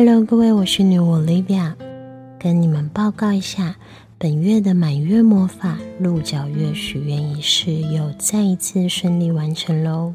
[0.00, 1.74] Hello，各位，我是女巫 Olivia，
[2.38, 3.74] 跟你们报告一下，
[4.16, 10.14] 本月的满月魔法鹿角月许愿仪式又再一次顺利完成喽。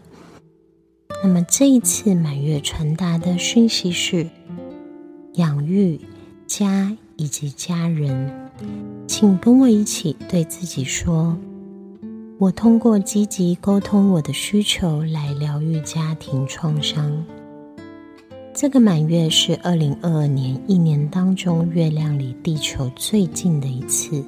[1.21, 4.29] 那么这一次满月传达的讯息是：
[5.33, 5.99] 养育
[6.47, 8.31] 家以及家人，
[9.05, 11.37] 请跟我一起对自己说。
[12.39, 17.21] 我通过积极沟通我的需求来疗愈家庭创伤。
[18.63, 24.23] 这个满月是二零二二年一年当中月亮离地球最近的一次，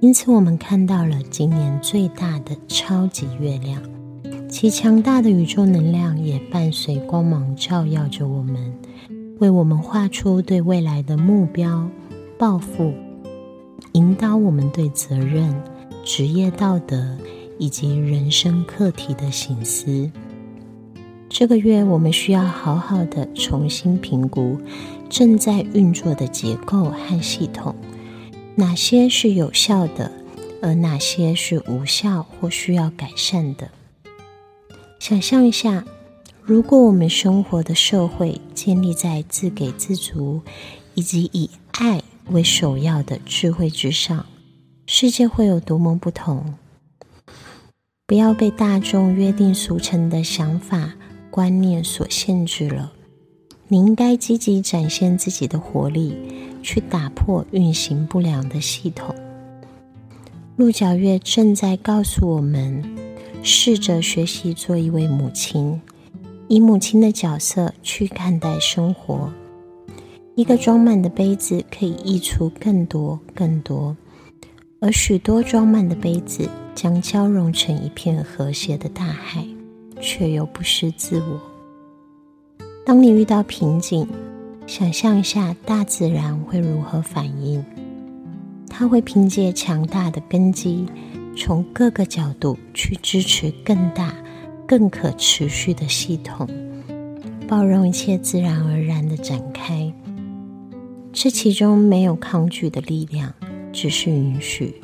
[0.00, 3.80] 因此我们看到了今年最大的超级月亮，
[4.46, 8.74] 其强大的宇宙能量也伴随光芒照耀着我们，
[9.38, 11.88] 为我们画出对未来的目标、
[12.36, 12.92] 抱负，
[13.92, 15.50] 引导我们对责任、
[16.04, 17.16] 职业道德。
[17.58, 20.10] 以及人生课题的醒思。
[21.34, 24.60] 这个月，我们需要好好的重新评估
[25.08, 27.74] 正在运作的结构和系统，
[28.54, 30.12] 哪些是有效的，
[30.60, 33.70] 而哪些是无效或需要改善的。
[34.98, 35.86] 想象一下，
[36.42, 40.42] 如果我们生活的社会建立在自给自足
[40.94, 44.26] 以及以爱为首要的智慧之上，
[44.86, 46.54] 世界会有多么不同？
[48.06, 50.92] 不要被大众约定俗成的想法
[51.32, 52.92] 观念所限制了。
[53.66, 56.14] 你应该积极展现自己的活力，
[56.62, 59.12] 去打破运行不良的系统。
[60.56, 62.84] 鹿角月正在告诉我们：
[63.42, 65.80] 试着学习做一位母亲，
[66.48, 69.32] 以母亲的角色去看待生活。
[70.34, 73.96] 一个装满的杯子可以溢出更多、更多，
[74.80, 76.48] 而许多装满的杯子。
[76.74, 79.46] 将交融成一片和谐的大海，
[80.02, 81.40] 却又不失自我。
[82.84, 84.06] 当你遇到瓶颈，
[84.66, 87.64] 想象一下大自然会如何反应？
[88.68, 90.84] 它会凭借强大的根基，
[91.36, 94.12] 从各个角度去支持更大、
[94.66, 96.48] 更可持续的系统，
[97.46, 99.92] 包容一切自然而然的展开。
[101.12, 103.32] 这其中没有抗拒的力量，
[103.72, 104.74] 只是允许。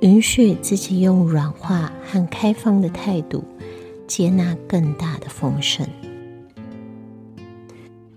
[0.00, 3.44] 允许自己用软化和开放的态度
[4.10, 5.86] 接纳更大的丰盛，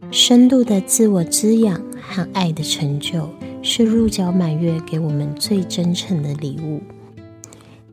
[0.09, 3.29] 深度的自我滋养和爱的成就，
[3.61, 6.81] 是入角满月给我们最真诚的礼物。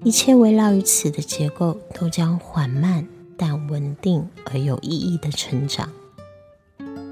[0.03, 3.07] 一切围绕于此的结构，都将缓慢
[3.37, 5.87] 但稳定而有意义的成长。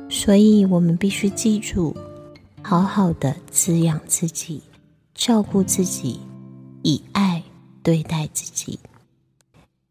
[0.09, 1.95] 所以，我们必须记住，
[2.63, 4.63] 好好的滋养自己，
[5.15, 6.21] 照顾自己。
[6.83, 7.43] 以爱
[7.83, 8.79] 对待自己，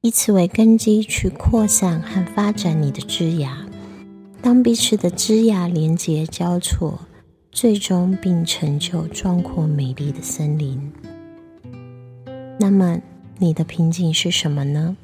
[0.08, 3.68] 以此为根基去扩散和发展你的枝芽。
[4.42, 7.02] 当彼此的枝芽连接交错，
[7.52, 10.94] 最终并成就壮阔美丽的森林。
[12.58, 13.02] 那么，
[13.38, 14.96] 你的瓶颈是什么呢？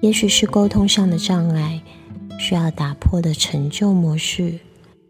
[0.00, 1.82] 也许是沟通上的障碍，
[2.38, 4.58] 需要打破的成就模式，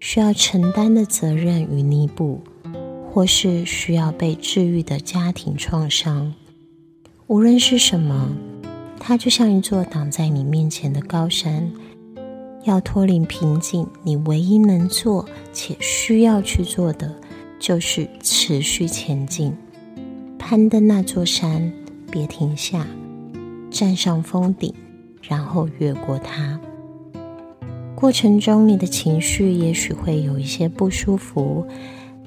[0.01, 2.41] 需要承担的责任与弥补。
[3.13, 6.35] 或是需要被治愈的家庭创伤，
[7.29, 8.31] 无论是什么，
[8.99, 11.71] 它就像一座挡在你面前的高山。
[12.65, 17.15] 要脱离瓶颈，你唯一能做且需要去做的，
[17.59, 19.57] 就是持续前进，
[20.39, 21.73] 攀登那座山，
[22.11, 22.87] 别停下，
[23.71, 24.75] 站上峰顶，
[25.23, 26.61] 然后越过它。
[27.95, 31.67] 过程中，你的情绪也许会有一些不舒服。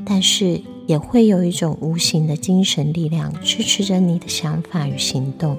[0.03, 5.56] 但是也会有一种无形的精神力量支持着你的想法与行动。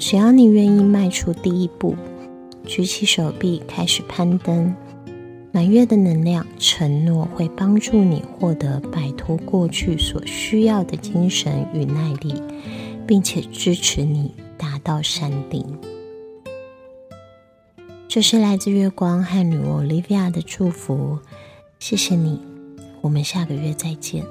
[0.00, 1.94] 只要你愿意迈出第一步，
[2.64, 4.74] 举起手臂开始攀登，
[5.52, 12.42] 满月的能量承诺会帮助你获得摆脱过去所需要的精神与耐力，
[13.06, 15.64] 并且支持你达到山顶。
[18.08, 21.18] 这是来自月光和女巫 Olivia 的祝福，
[21.78, 22.40] 谢谢你。
[23.02, 24.24] 我们下个月再见。